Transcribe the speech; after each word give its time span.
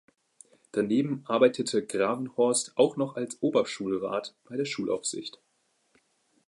Daneben 0.71 1.21
arbeitete 1.27 1.85
Gravenhorst 1.85 2.75
auch 2.75 2.97
noch 2.97 3.17
als 3.17 3.39
Oberschulrat 3.43 4.33
bei 4.45 4.57
der 4.57 4.65
Schulaufsicht. 4.65 5.39